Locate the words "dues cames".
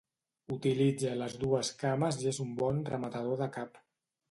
1.43-2.19